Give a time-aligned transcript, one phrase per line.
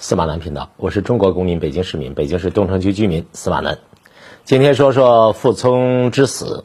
[0.00, 3.78] 司马南频道，我是中国公民，北京市民，北京市东城区居民司马南。
[4.44, 6.64] 今天说说傅聪之死。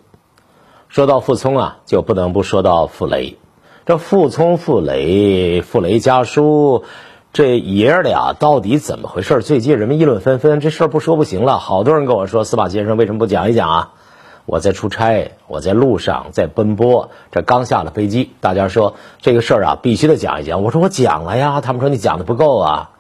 [0.88, 3.40] 说到傅聪啊，就不能不说到傅雷。
[3.88, 6.84] 这傅聪、傅雷、傅雷家书，
[7.34, 9.42] 这爷儿俩到底怎么回事？
[9.42, 11.58] 最近人们议论纷纷，这事儿不说不行了。
[11.58, 13.94] 好多人跟我说，司马先生为什么不讲一讲啊？
[14.46, 20.62] 我在出差，我在路上，在奔波，这刚下了飞机，大家说这个事儿啊，必须得讲一讲。
[20.62, 22.92] 我说我讲了呀，他们说你讲的不够啊。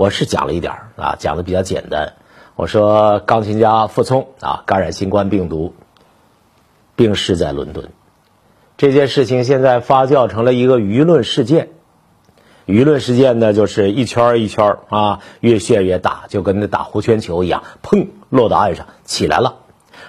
[0.00, 2.14] 我是讲了一点啊，讲的比较简单。
[2.56, 5.74] 我说钢琴家傅聪啊，感染新冠病毒，
[6.96, 7.90] 病逝在伦敦。
[8.78, 11.68] 这件事情现在发酵成了一个舆论事件。
[12.64, 19.56] 舆论事件呢，就是一圈一圈啊，越陷越大，就跟那打弧圈球一样，砰，落到岸上起来了。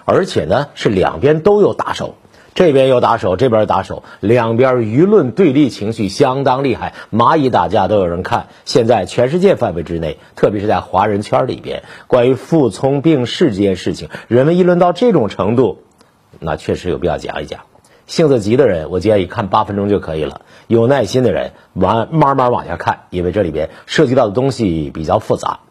[0.05, 2.15] 而且呢，是两边都有打手。
[2.53, 8.47] 这边有打手，这边打手，两边舆论对立情绪相当厉害，蚂蚁打架都有人看。
[8.65, 15.79] 现在全世界范围之内，特别是在华人圈里边，关于傅聪病逝这件事情，人们议论到这种程度，
[16.39, 17.61] 那确实有必要讲一讲。
[18.05, 25.61] 性子急的人，我建议看八分钟就可以了；有耐心的人，完慢慢往下看，因为这里边涉及到的东西比较复杂。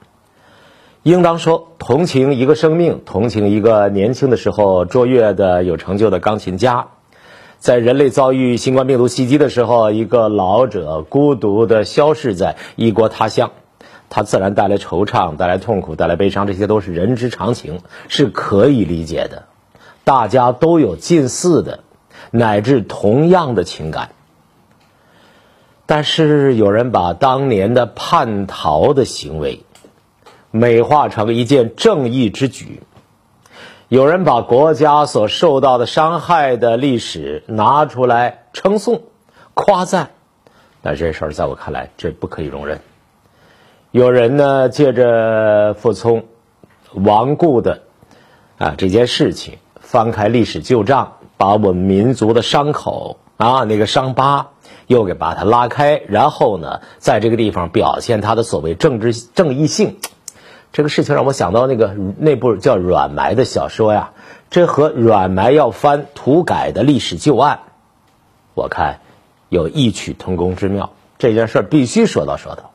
[1.03, 6.89] 应当说，同情一个生命，同情一个年轻的时候卓越的、有成就的钢琴家，
[7.59, 13.53] 在人类遭遇新冠病毒袭击的时候，一个老者孤独的消逝在异国他乡，
[14.11, 19.45] 他自然带来惆怅、带来痛苦、带来悲伤，这些都是人之常情，是可以理解的。
[20.05, 21.81] 大家都有近似的，
[22.31, 24.11] 乃至同样的情感，
[25.87, 29.61] 但是有人把当年的叛逃的行为。
[30.53, 32.83] 美化成一件正义之举，
[33.89, 39.03] 有人把国家所受到的伤害的历史拿出来称颂、
[39.55, 40.11] 夸赞，
[40.83, 42.81] 但这事儿在我看来，这不可以容忍。
[43.93, 46.25] 有人呢，借着傅聪
[46.95, 47.83] 亡故的
[48.59, 54.49] 啊这件事情，翻开历史旧账，把我们民族的伤口啊那个伤疤
[54.89, 59.99] 又给把它拉开，然后呢，在这个地方表现他的所谓政治正义性。
[60.73, 64.13] 这个事情让我想到那个那部叫《阮埋》的小说呀，
[64.51, 67.61] 这和阮埋要翻土改的历史旧案，
[68.55, 69.01] 我看
[69.49, 70.93] 有异曲同工之妙。
[71.19, 72.71] 这件事必须说道说道。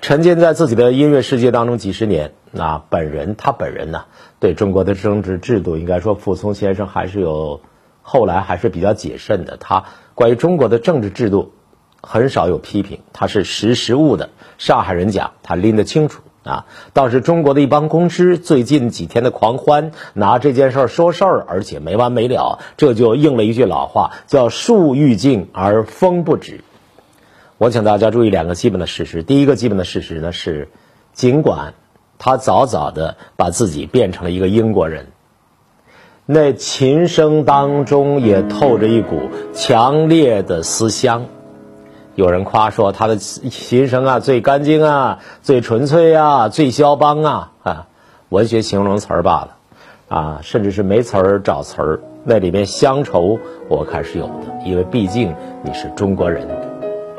[0.00, 4.06] 沉浸在自己的音乐世界当中几十年，那本人他本人呢，
[4.40, 7.60] 对中国的政治制度，应该说傅聪先生还是有
[8.02, 9.56] 后来还是比较谨慎的。
[9.56, 9.84] 他
[10.16, 11.52] 关于中国的政治制度。
[12.02, 14.30] 很少有批评，他是识时务的。
[14.58, 16.66] 上海人讲，他拎得清楚啊。
[16.92, 22.58] 倒是中国的一帮公知，最近几天的狂欢，拿这件事儿说事儿，而且没完没了。
[22.76, 26.64] 这就应了一句老话，叫“树欲静而风不止”。
[27.58, 29.22] 我请大家注意两个基本的事实。
[29.22, 30.68] 第一个基本的事实呢是，
[31.12, 31.74] 尽管
[32.18, 35.06] 他早早的把自己变成了一个英国人，
[36.26, 41.26] 那琴声当中也透着一股强烈的思乡。
[42.14, 47.86] 有人夸说他的琴声啊最干净啊最纯粹啊最肖邦啊啊，
[48.28, 49.56] 文学形容词儿罢了
[50.08, 56.46] 啊，甚至是没词儿找词儿，那里面乡愁我看是有的，因为毕竟你是中国人。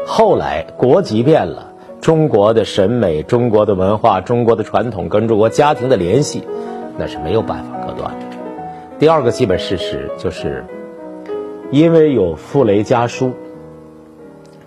[0.06, 6.44] 后来国籍变了，中国的审美、中国的文化、中国的传统跟中国家庭的联系，
[7.00, 8.26] 那是没有办法割断的。
[9.00, 10.64] 第二个基本事实就是，
[11.72, 13.34] 因为有傅雷家书。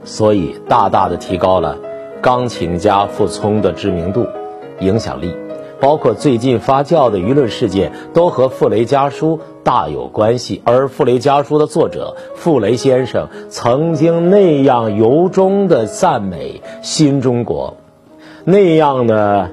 [0.06, 1.76] 所以，大大的提高了
[2.22, 4.24] 钢琴家傅聪的知名度、
[4.78, 5.34] 影响力，
[5.80, 10.62] 包括最近发酵的舆论事件，都和《傅雷家书》大有关系。
[10.64, 17.76] 而《傅雷家书》的作者傅雷先生，曾经那样由衷的赞美新中国，
[18.44, 19.50] 那样的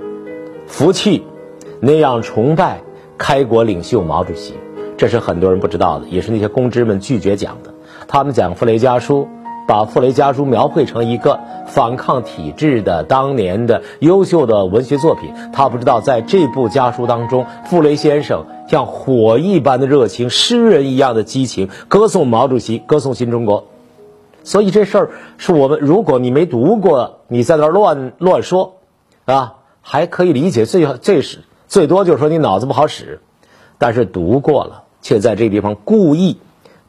[0.68, 1.26] 福气，
[1.80, 2.82] 那样崇拜
[3.18, 4.54] 开国领袖毛主席，
[4.98, 7.74] 这是很多人不知道的，也是那些公知们拒绝讲的。
[8.08, 9.28] 他们讲《傅雷家书》。
[9.68, 23.66] 把傅雷家书描绘成一个反抗体制的当年的优秀的文学作品，他不知道在这部家书当中，傅雷先生像火一般的热情，诗人一样的激情，歌颂毛主席，歌颂新中国。
[24.44, 28.76] 所以这事儿是我们，如果你没读过，你在那乱乱说，
[29.24, 30.66] 啊，还可以理解。
[30.66, 31.40] 最最是
[31.70, 33.22] 最多就是说你脑子不好使，
[33.78, 36.38] 但是读过了，却在这地方故意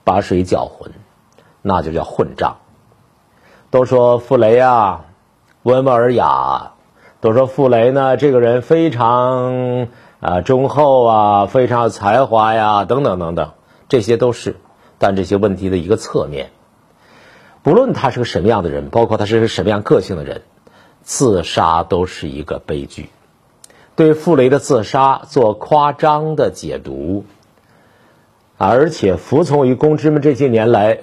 [0.03, 0.91] 把水搅浑，
[1.63, 2.57] 那就叫混账。
[3.75, 5.07] 都说傅雷啊，
[5.65, 6.75] 温文尔雅。
[7.21, 9.89] 都说傅雷呢，这个人非常
[10.21, 13.51] 啊忠厚啊，非常有才华呀，等等等等，
[13.89, 14.55] 这些都是。
[14.99, 16.51] 但这些问题的一个侧面，
[17.65, 20.43] 不论他是个什么样的人，包括他是个什么样个性的人，
[21.03, 23.11] 自杀都是一个悲剧。
[23.97, 27.25] 对傅雷的自杀做夸张的解读，
[28.57, 31.01] 而且服从于公知们这些年来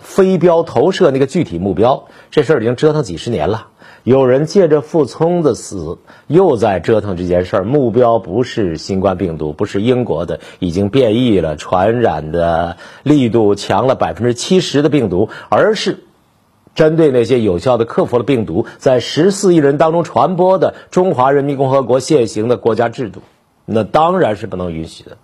[0.00, 3.68] 飞镖投射那个具体目标，这事儿已经折腾几十年了。
[4.02, 7.64] 有人借着傅聪的死，又在折腾这件事儿。
[7.64, 16.04] 目标不是新冠病毒，不是英国的已经变异了、传染的力度强了百分之七十的病毒，而是
[16.74, 23.22] 针对那些有效的克服了病毒在十四亿人当中传播的中华人民共和国现行的国家制度。
[23.64, 25.16] 那当然是不能允许的。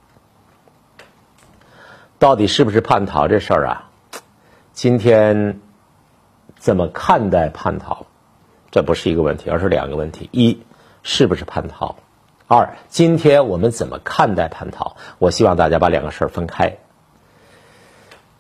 [2.19, 3.89] 到底是不是叛逃这事儿啊？
[4.72, 5.61] 今天
[6.56, 8.06] 怎么看待叛逃？
[8.70, 10.62] 这不是一个问题，而是两个问题：一，
[11.02, 11.96] 是不是叛逃；
[12.46, 14.96] 二，今天我们怎么看待叛逃？
[15.19, 16.78] 我希望大家把两个事儿分开。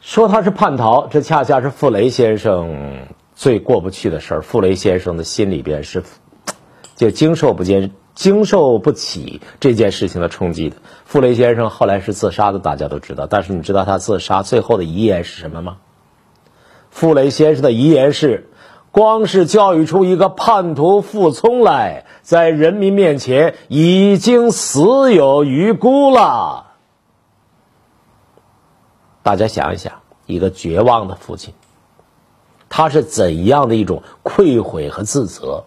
[0.00, 4.42] 说他是叛逃，这恰恰是傅雷先生最过不去的事儿。
[4.42, 6.02] 傅雷先生的心里边是
[6.94, 10.76] 就经受不坚、经受不起这件事情的冲击的。
[11.04, 13.26] 傅雷先生后来是自杀的，大家都知道。
[13.26, 15.78] 但是你知道他自杀最后的遗言是什么吗？
[16.90, 18.46] 傅雷先生的遗言是。
[18.92, 26.72] 光是教育出一个叛徒傅聪来，在人民面前已经死有余辜了。
[29.22, 29.92] 大家想一想，
[30.26, 31.54] 一个绝望的父亲，
[32.68, 35.66] 他是怎样的一种愧悔和自责？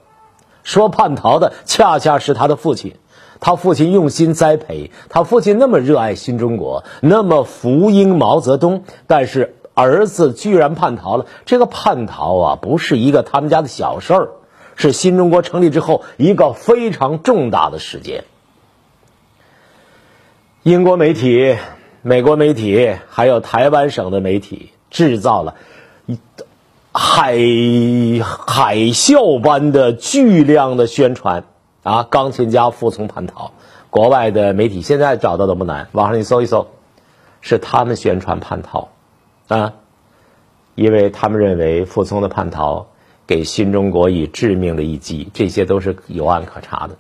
[0.64, 2.98] 说叛逃的恰恰是他的父亲，
[3.40, 9.56] 他父亲用心栽培，他父亲那么热爱新中国，那么福音毛泽东，但是。
[9.76, 14.30] 儿子居然叛逃了，这个叛逃啊，不是一个他们家的小事儿，
[14.76, 18.26] 是新中国成立之后一个非常重大的事件。
[20.62, 21.58] 英国媒体、
[22.02, 25.56] 美国媒体，还有台湾省的媒体，制造了
[26.94, 27.36] 海
[28.22, 31.44] 海啸般的巨量的宣传
[31.82, 32.04] 啊！
[32.04, 33.52] 钢琴家服从叛逃，
[33.90, 36.68] 国外的媒体现在找到都不难，网上你搜一搜，
[37.42, 38.90] 是他们宣传叛逃。
[39.48, 39.74] 啊，
[40.76, 42.88] 因为他们认为傅聪的叛逃
[43.28, 46.96] 给新中国以致命的一击，这些都是有案可查的。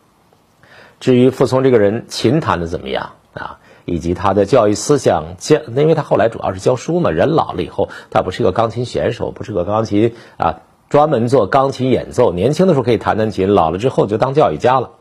[0.99, 12.31] 至于傅聪这个人琴弹的怎么样啊，以及他的教育思想，教，因为他后来主要是教书嘛，人老了以后，他不是个钢琴选手，不是个钢琴啊，专门做钢琴演奏。
[12.31, 14.91] 年轻的时候可以弹弹琴，老了之后就当教育家了。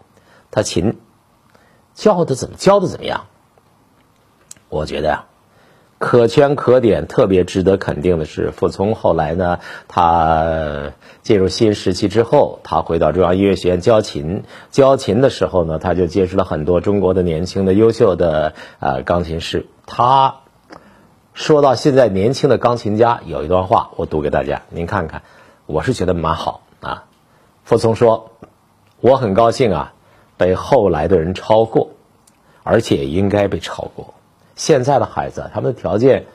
[0.51, 0.99] 他琴
[1.95, 3.27] 教的怎么教的怎么样？
[4.69, 5.25] 我觉得呀。
[6.05, 14.43] 可圈可点，特别值得肯定的是，傅聪后来呢，他进入新时期之后，他回到中央音乐学院教琴。
[14.73, 19.67] 教琴的时候呢，他就接触了很多中国的年轻的、优秀的啊钢琴师。
[19.87, 20.41] 他
[21.35, 25.23] 说到现在年轻的钢琴家有一段话，我读给大家，您看看，
[25.67, 27.05] 我是觉得蛮好啊。
[27.63, 28.33] 傅聪说
[29.01, 29.93] ：“我很高兴啊，
[30.37, 31.91] 被后来的人超过，
[32.65, 34.15] 而且应该被超过。”
[34.55, 36.27] 现在的孩子，他们的条件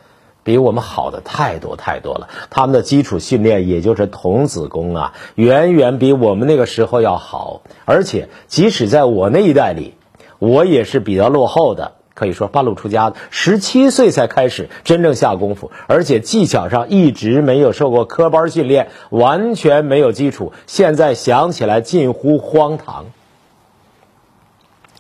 [0.44, 2.30] 比我们好的太多太多了。
[2.50, 7.62] 他们的基础训练，也就是童子功啊，远远比我们那个时候要好。
[7.86, 9.94] 而且，即使在我那一代里，
[10.40, 13.16] 我也是比较落后的，可以说半路出家的。
[13.30, 20.54] 十七岁才开始真正下功夫，而且技巧上一直没有受过科班训练，完全没有基础。
[20.66, 23.08] 现在想起来近乎荒唐。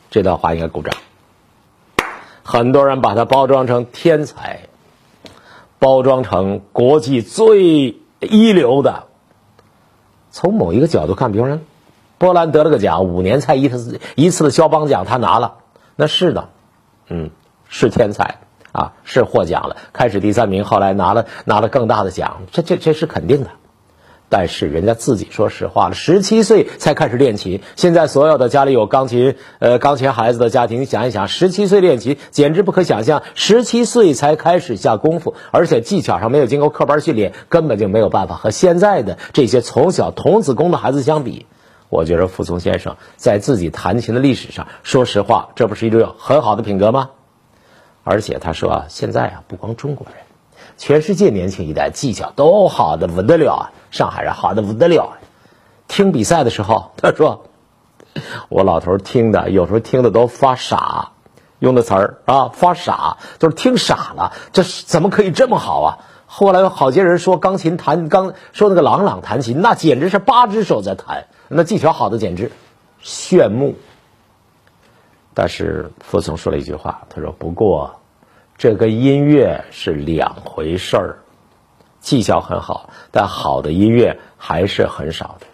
[0.09, 0.95] 这段话应该鼓掌。
[2.49, 4.61] 很多人把它包装成天才，
[5.79, 9.03] 包装成国际最一流的。
[10.31, 11.59] 从某一个角度看，比如说，
[12.17, 15.55] 波兰得了个奖，五年才一次一次的肖邦奖，他拿了，
[15.97, 16.47] 那是的，
[17.09, 17.31] 嗯，
[17.67, 18.37] 是天才
[18.71, 23.49] 啊，是获奖了，开始第三名，后来拿了拿了更大的奖，这这这是肯定的。
[24.29, 27.61] 但是人家自己说实话了，十七岁才开始练琴。
[27.75, 33.23] 现在所有的家里有钢琴，呃，钢琴孩子的家庭，想一想，十七岁练琴简直不可想象。
[33.35, 41.45] 十七岁才开始下功夫，而且技巧上没有经过科班训练，根本就没有办法和现在的这些从小童子功的孩子相比。
[41.89, 47.11] 我觉得傅聪先生在自己弹琴的历史上，说实话，这不是一种很好的品格吗？
[48.03, 50.17] 而且他说啊，现在啊，不光中国人，
[50.77, 53.63] 全世界年轻一代技巧都好的不得了啊。
[53.89, 55.17] 上海人好的不得了，
[55.87, 57.45] 听比赛的时候，他说
[58.49, 61.11] ：“我老头听的，有时候听的都发傻，
[61.59, 64.33] 用的词儿啊，发傻，就是听傻了。
[64.51, 65.97] 这怎么可以这么好啊？”
[66.29, 72.51] 后来有好些人说，钢琴弹钢，说那个郎朗弹琴，那简直是八只手在弹，那技巧好的简直
[72.99, 73.75] 炫目。
[75.33, 78.01] 但是傅聪说了一句话，他说：“不过，
[78.57, 81.19] 这跟音乐是两回事儿。”
[81.99, 85.47] 技巧很好，但好的音乐还是很少的。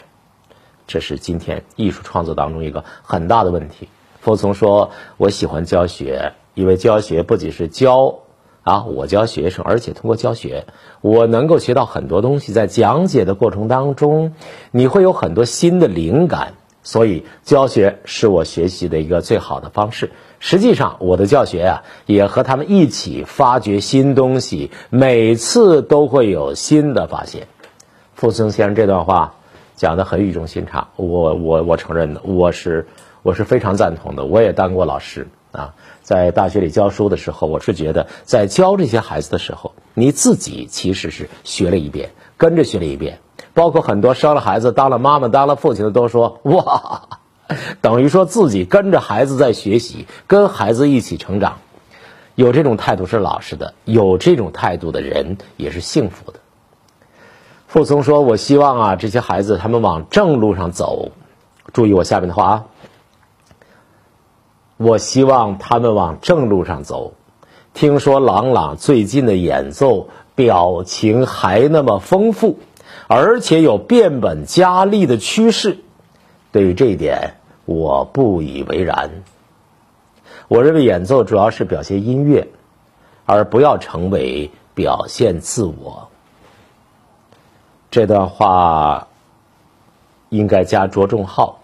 [0.85, 3.89] 这是今天艺术创作当中一个很大的问题。
[4.19, 8.19] 傅聪说：“我喜欢教学，因为教学不仅是教
[8.61, 10.65] 啊，我教学生，而且通过教学，
[11.01, 12.53] 我能够学到很多东西。
[12.53, 14.35] 在讲解的过程当中，
[14.71, 16.53] 你会有很多新的灵感。
[16.83, 20.11] 所以，教学是我学习的一个最好的方式。
[20.39, 27.47] 实际上，我的教学啊，也和他们一起发掘新东西，每次都会有新的发现。”
[28.15, 29.35] 傅聪先生这段话
[29.75, 32.85] 讲得很语重心长，我我我承认的，我是
[33.21, 34.25] 我是非常赞同的。
[34.25, 43.19] 我也当过老师啊，在大学里教书的时候，我是觉得在教这些孩子的时候，你自己其实是学了一遍，跟着学了一遍。
[43.53, 47.03] 包括很多生了孩子、当了妈妈、当了父亲的都说：“哇，
[47.81, 51.57] 等于说自己跟着孩子在学习，跟孩子一起成长。”
[52.35, 56.39] 有这种态度是老实的，有这种态度的人也是幸福的。
[57.67, 61.11] 傅聪说：“我希望啊，这些孩子他们往正路上走。
[61.73, 62.63] 注意我下面的话啊，
[64.77, 67.13] 我希望他们往正路上走。
[67.75, 72.57] 听说朗朗最近的演奏表情还那么丰富，
[73.07, 75.79] 而且有变本加厉的趋势。
[76.51, 79.23] 对于这一点，我不以为然。
[80.47, 82.47] 我认为演奏主要是表现音乐，
[83.25, 86.09] 而不要成为表现自我。”
[87.89, 89.07] 这段话
[90.29, 91.59] 应该加着重号，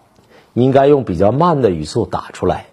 [0.54, 2.68] 应该用比较慢的语速打出来，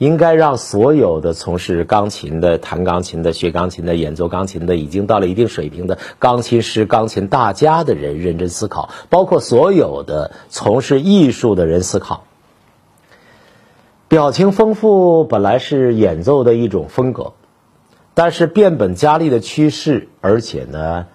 [0.00, 12.24] 应该让所有的从事钢琴的、弹钢琴的、学钢琴的、演奏钢琴的、已经到了一定水平的钢琴师、钢琴大家的人认真思考，包括所有的从事艺术的人思考。
[14.08, 17.34] 表情丰富本来是演奏的一种风格，
[18.14, 21.06] 但是变本加厉的趋势，而且呢，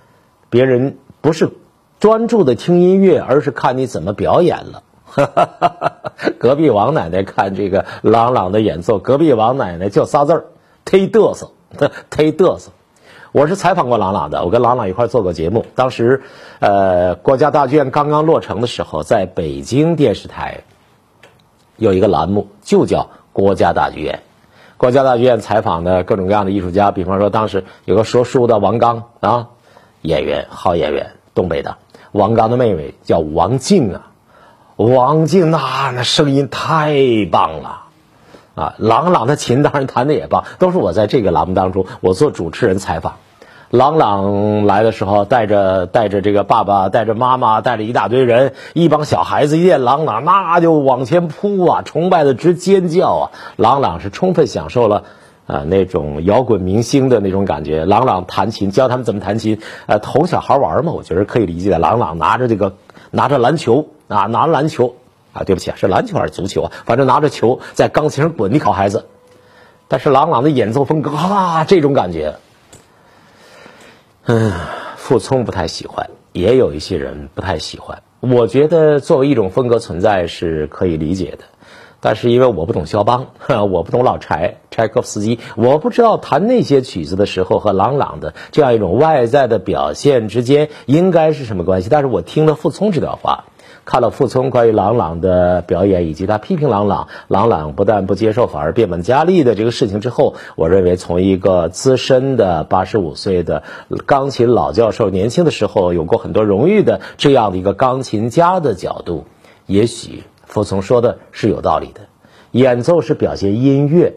[0.49, 1.49] 别人不是。
[1.97, 4.83] 专注的听音乐，而是看你怎么表演了。
[6.39, 10.46] 隔壁王奶奶看这个朗朗的演奏，隔壁王奶奶就仨字儿：
[10.86, 11.51] 忒嘚瑟，
[12.10, 12.72] 忒嘚瑟。
[13.32, 15.65] 我是采访过朗朗的，我跟朗朗一块做过节目。
[15.75, 16.24] 当时，
[16.60, 20.63] 呃，国家大剧院刚刚落成的时候，在北京电视台
[21.75, 24.22] 有一个栏目，就叫国家大剧院。
[24.77, 29.50] 国家大剧院采访的各种各样的艺术家，比方说当时有个说书的王刚啊，
[30.01, 31.77] 演员，好演员，东北的。
[32.13, 34.12] 王刚的妹妹叫王静啊，
[34.75, 36.96] 王静那那声音太
[37.32, 37.84] 棒了，
[38.55, 43.13] 啊，朗朗的琴当然弹的也棒，都是我在这个栏目当中我做主持人采访。
[43.70, 53.24] 朗朗来的时候带着带着这个爸爸带着妈妈带着一大堆人，一帮小孩子一见朗朗那就往前扑啊，崇拜的直尖叫啊。
[53.55, 55.03] 朗朗是充分享受了。
[55.48, 61.77] 啊，那种摇滚明星的那种感觉，朗朗弹琴，教他们怎么弹琴，呃，哄小孩玩嘛，我觉得可以理解的。
[61.77, 62.74] 朗朗拿着这个，
[63.15, 64.95] 拿着篮球啊，拿着篮球
[65.34, 66.72] 啊，对不起啊，是篮球还是足球啊？
[66.86, 69.05] 反正拿着球在钢琴上滚，你考孩子。
[69.88, 72.36] 但是朗朗的演奏风格啊，这种感觉，
[74.25, 74.51] 嗯，
[74.98, 78.01] 傅聪不太喜欢，也有一些人不太喜欢。
[78.19, 81.45] 我觉得作为一种风格存在是可以理解的。
[82.05, 83.29] 但是因为我不懂肖邦，
[83.71, 91.89] 我不懂老柴柴可夫斯基，我不知道弹那些曲子的时候和朗朗的这样一种外在的表现之间应该是什么关系。
[91.89, 93.45] 但是我听了傅聪这段话，
[93.85, 103.63] 看了傅聪关于朗朗的表演，以及他批评朗朗，朗朗不但不接受，反而变本加厉的这个事情之后，我认为从一个资深的八十五岁的
[104.05, 109.25] 钢琴老教授，年轻的时候有过很多荣誉的这样的一个钢琴家的角度，
[109.65, 110.21] 也许。
[110.55, 112.07] 傅聪说的是有道理的，
[112.51, 114.13] 演奏是表现音乐，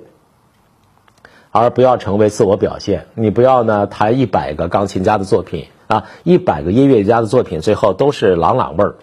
[1.51, 3.07] 而不要成为自我表现。
[3.17, 8.95] 你不要呢弹一百个钢琴家的作品啊，一百个音乐家的作品，最后都是朗朗味儿。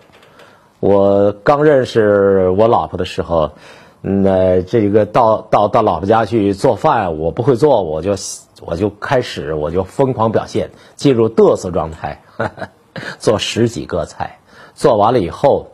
[0.80, 3.52] 我刚认识我老婆的时候，
[4.00, 8.16] 那这个到到到老婆家去做饭，我不会做，我就
[8.62, 12.22] 我就开始我就疯狂表现，进入嘚瑟状态，
[13.20, 14.40] 做十几个菜，
[14.74, 15.72] 做完了以后。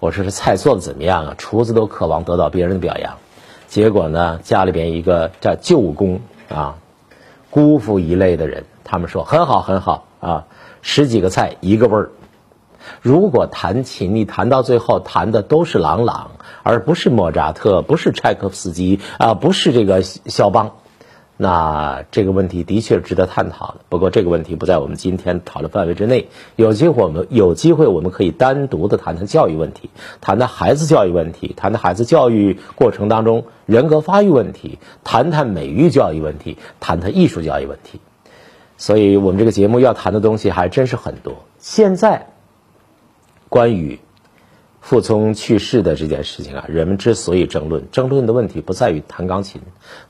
[0.00, 1.34] 我说这菜做的怎么样啊？
[1.36, 3.16] 厨子都渴望得到别人的表扬，
[3.66, 6.76] 结果呢，家里边一个叫舅公啊，
[7.50, 10.44] 姑父一类的人，他们说很好很好啊，
[10.82, 12.10] 十几个菜一个味儿。
[13.02, 16.30] 如果弹琴，你弹到最后弹的都是朗朗，
[16.62, 20.76] 而不是莫扎特，不是柴可夫斯基啊，不是这个肖邦。
[21.40, 26.28] 那这个问题的确值得探讨的，不过这个问题不在我们今天讨论范围之内。
[26.56, 29.88] 有机会我们有机会我们可以单独的谈谈教育问题，
[30.20, 38.00] 谈谈孩子教育问题，谈谈孩子教育过程当中人格发育问题，谈谈美育教育问题，谈谈艺术教育问题。
[38.76, 41.44] 所以我们这个节目要谈的东西还真是很多。
[41.58, 42.26] 现在
[43.48, 44.00] 关于
[44.88, 49.60] 傅聪去世的这件事情啊，人们之所以争论，争论的问题不在于弹钢琴，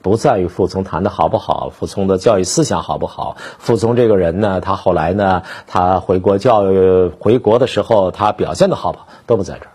[0.03, 9.73] 不在于傅聪弹的好不好，傅聪的教育思想好不好，傅聪这个人呢，他后来呢，他回国教育回国的时候，他表现的好不好，都不在这儿。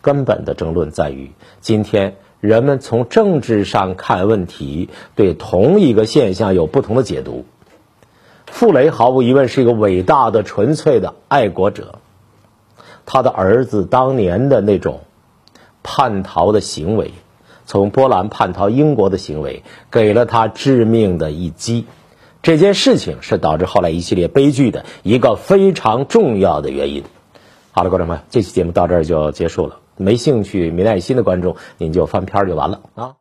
[0.00, 7.44] 根本的争论在于，今天人们从政治上看问题，对同一个现象有不同的解读。
[8.46, 11.98] 傅雷毫无疑问是一个伟大的、纯粹的爱国者。
[13.10, 15.00] 他的儿子当年的那种
[15.82, 17.12] 叛逃的行为，
[17.64, 21.86] 从波兰叛逃英国的行为，给了他致命的一击。
[22.42, 27.02] 这件事情是导致后来一系列悲剧的一个非常重要的原因。
[27.72, 29.78] 好了，观众朋友，这期节目到这儿就结束了。
[29.96, 33.14] 没兴趣、没耐心的观众，您就翻篇儿就完了啊。